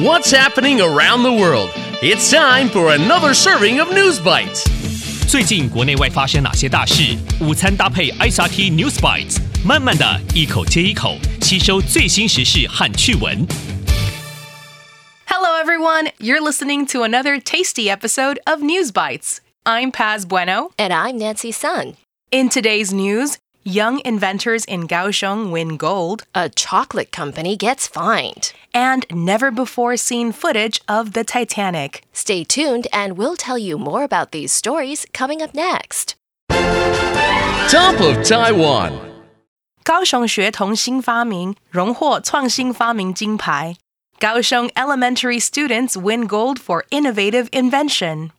[0.00, 1.68] What's happening around the world?
[2.00, 4.64] It's time for another serving of News Bites.
[5.28, 7.14] 最近国内外发生哪些大事？
[7.42, 13.46] 午餐搭配 ICRT News Bites，慢慢的一口接一口吸收最新时事和趣闻。
[15.26, 19.40] Hello everyone, you're listening to another tasty episode of News Bites.
[19.64, 20.70] I'm Paz Bueno.
[20.78, 21.96] And I'm Nancy Sun.
[22.30, 28.53] In today's news, young inventors in Kaohsiung win gold, A chocolate company gets fined.
[28.73, 32.03] and never before seen footage of the Titanic.
[32.13, 36.15] Stay tuned, and we'll tell you more about these stories coming up next.
[37.69, 38.93] Top of Taiwan.
[39.83, 43.75] 高雄学童新发明荣获创新发明金牌。
[44.19, 48.29] 高雄 elementary students win gold for innovative invention.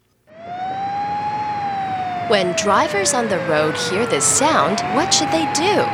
[2.29, 5.85] When drivers on the road hear this sound, what should they do?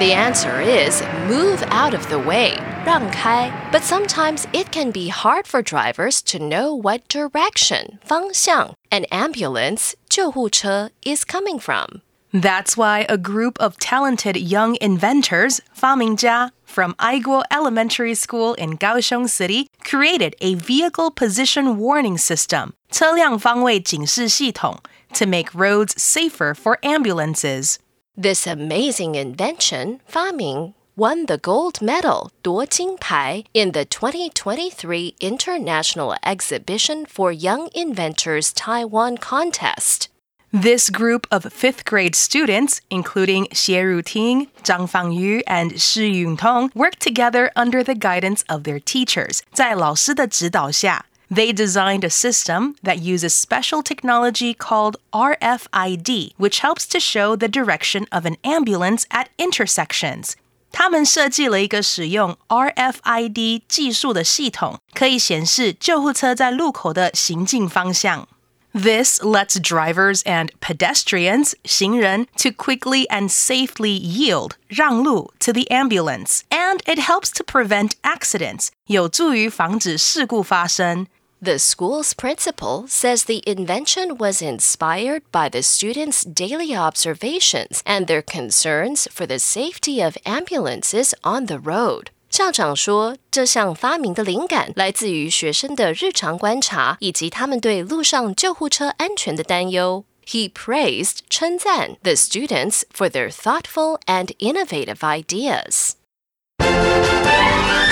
[0.00, 3.52] The answer is move out of the way, 让开.
[3.70, 9.94] But sometimes it can be hard for drivers to know what direction, 方向, an ambulance,
[10.08, 12.00] 救护车, is coming from.
[12.32, 19.28] That's why a group of talented young inventors, 发明家, from Aiguo Elementary School in Kaohsiung
[19.28, 24.80] City created a vehicle position warning system, 车辆方位警示系统,
[25.14, 27.78] to make roads safer for ambulances.
[28.16, 37.32] This amazing invention, 发明, won the gold medal 夺金牌 in the 2023 International Exhibition for
[37.32, 40.08] Young Inventors Taiwan contest.
[40.52, 47.00] This group of fifth grade students, including Xie Ruting, Zhang Fangyu, and Shi Yuntong, worked
[47.00, 49.42] together under the guidance of their teachers.
[49.52, 57.34] 在老师的指导下, they designed a system that uses special technology called RFID, which helps to show
[57.36, 60.34] the direction of an ambulance at intersections.
[60.70, 68.26] 他们设计了一个使用 RFID 技术的系统，可以显示救护车在路口的行进方向。
[68.72, 76.80] This lets drivers and pedestrians, 行人, to quickly and safely yield, 让路 to the ambulance, and
[76.84, 81.06] it helps to prevent accidents, 有助于防止事故发生。
[81.42, 88.22] The school's principal says the invention was inspired by the students' daily observations and their
[88.22, 92.06] concerns for the safety of ambulances on the road.
[92.30, 100.04] 校长说，这项发明的灵感来自于学生的日常观察以及他们对路上救护车安全的担忧。
[100.26, 105.92] He praised 称赞 the students for their thoughtful and innovative ideas.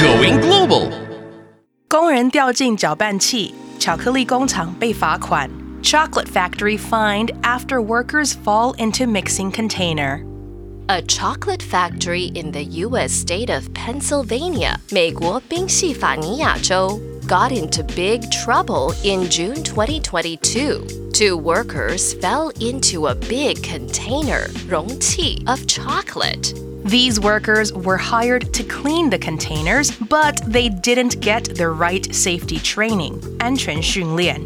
[0.01, 0.91] Going global.
[1.89, 5.51] 工人掉进搅拌器，巧克力工厂被罚款。
[5.83, 10.25] Chocolate factory fined after workers fall into mixing container.
[10.87, 13.13] A chocolate factory in the U.S.
[13.13, 20.85] state of Pennsylvania, 美国宾夕法尼亚州, got into big trouble in June 2022.
[21.13, 26.66] Two workers fell into a big container, 容器, of chocolate.
[26.87, 32.59] These workers were hired to clean the containers, but they didn't get the right safety
[32.59, 33.21] training.
[33.39, 34.41] 安全训练。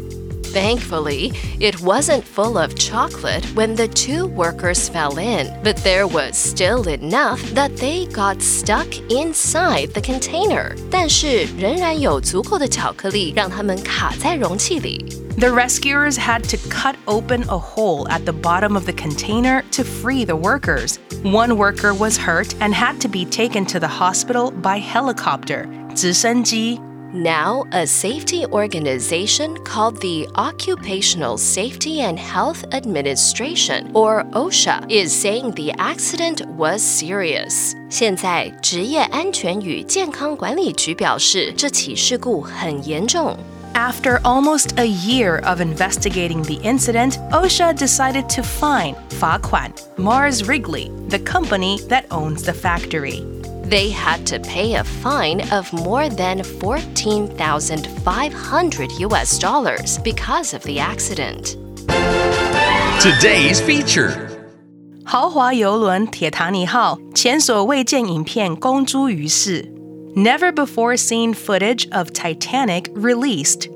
[0.53, 6.35] Thankfully, it wasn't full of chocolate when the two workers fell in, but there was
[6.37, 10.75] still enough that they got stuck inside the container.
[10.89, 15.05] 但是仍然有足够的巧克力让他们卡在容器里。
[15.37, 19.83] The rescuers had to cut open a hole at the bottom of the container to
[19.83, 20.97] free the workers.
[21.23, 25.67] One worker was hurt and had to be taken to the hospital by helicopter.
[25.93, 26.79] 直升机
[27.13, 35.53] Now, a safety organization called the Occupational Safety and Health Administration, or OSHA, is saying
[35.53, 37.73] the accident was serious.
[37.89, 43.37] 现在，职业安全与健康管理局表示，这起事故很严重。
[43.73, 50.91] After almost a year of investigating the incident, OSHA decided to fine 罚款 Mars Wrigley,
[51.09, 53.23] the company that owns the factory.
[53.71, 60.79] They had to pay a fine of more than 14,500 US dollars because of the
[60.79, 61.57] accident.
[63.01, 64.13] Today's feature.
[65.03, 69.71] 豪华游轮铁达尼号前所未见影片公诸于世。
[70.15, 73.69] Never before seen footage of Titanic released.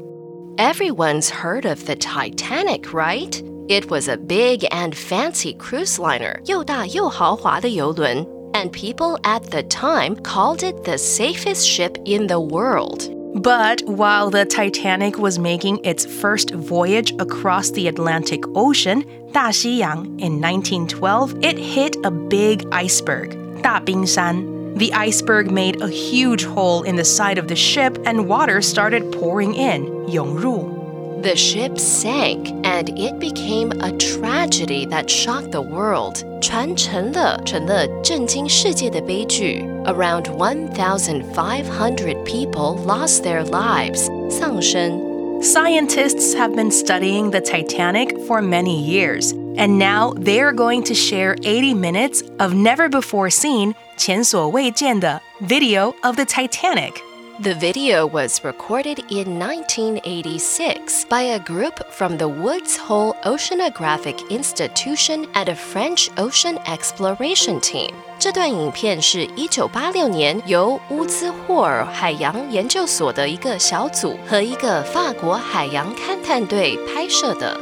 [0.58, 3.42] Everyone's heard of the Titanic, right?
[3.70, 8.26] It was a big and fancy cruise liner, 又大又豪华的游轮,
[8.56, 13.10] and people at the time called it the safest ship in the world.
[13.34, 20.42] But while the Titanic was making its first voyage across the Atlantic Ocean, 大西洋, in
[20.42, 24.76] 1912, it hit a big iceberg, 大冰山.
[24.76, 29.12] The iceberg made a huge hole in the side of the ship and water started
[29.12, 30.82] pouring in, 涌入.
[31.22, 36.24] The ship sank and it became a tragedy that shocked the world.
[36.42, 39.64] 船沉了，成了震惊世界的悲剧。
[39.86, 44.10] Around 1,500 people lost their lives.
[44.32, 45.00] 丧生。
[45.44, 51.36] Scientists have been studying the Titanic for many years, and now they are going to share
[51.44, 57.05] 80 minutes of never before seen 前所未见的 video of the Titanic.
[57.42, 65.26] The video was recorded in 1986 by a group from the Woods Hole Oceanographic Institution
[65.34, 67.96] at a French ocean exploration team.
[68.20, 77.58] 这段影片是一九八六年由乌兹霍尔海洋研究所的一个小组和一个法国海洋勘探队拍摄的。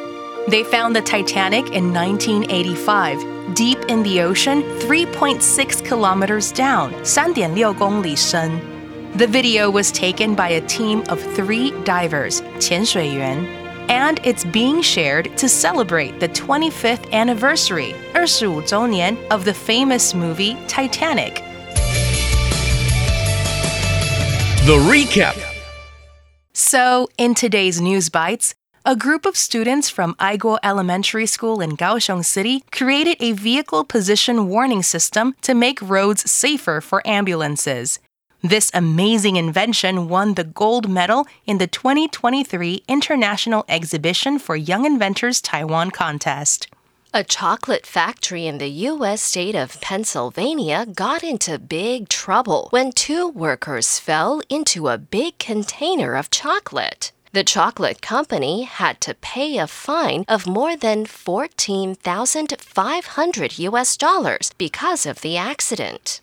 [0.49, 8.72] They found the Titanic in 1985, deep in the ocean, 3.6 kilometers down, 3.6公里深.
[9.15, 13.45] The video was taken by a team of three divers, 潜水员,
[13.89, 21.43] and it's being shared to celebrate the 25th anniversary, 25周年, of the famous movie Titanic.
[24.65, 25.35] The recap.
[26.53, 28.53] So, in today's News Bites,
[28.85, 34.47] a group of students from Aigo Elementary School in Kaohsiung City created a vehicle position
[34.47, 37.99] warning system to make roads safer for ambulances.
[38.44, 45.40] This amazing invention won the gold medal in the 2023 International Exhibition for Young Inventors
[45.40, 46.68] Taiwan contest.
[47.14, 49.22] A chocolate factory in the U.S.
[49.22, 56.14] state of Pennsylvania got into big trouble when two workers fell into a big container
[56.14, 57.12] of chocolate.
[57.32, 65.06] The chocolate company had to pay a fine of more than 14,500 US dollars because
[65.06, 66.20] of the accident.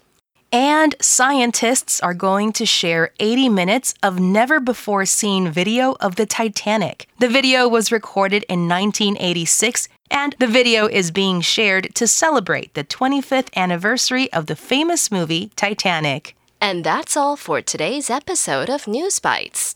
[0.52, 6.24] And scientists are going to share 80 minutes of never before seen video of the
[6.24, 7.06] Titanic.
[7.18, 12.84] The video was recorded in 1986, and the video is being shared to celebrate the
[12.84, 16.34] 25th anniversary of the famous movie Titanic.
[16.58, 19.74] And that's all for today's episode of News Bites.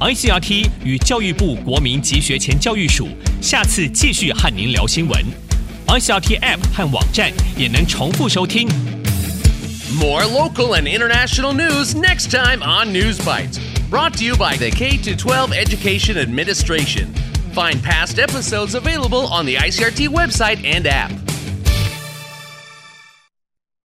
[0.00, 3.08] ICRT 与教育部国民及学前教育署
[3.42, 5.22] 下次继续和您聊新闻。
[5.88, 8.66] ICRT App 和网站也能重复收听。
[9.91, 13.59] More local and international news next time on News Bites.
[13.89, 17.13] Brought to you by the K 12 Education Administration.
[17.53, 21.22] Find past episodes available on the ICRT website and app.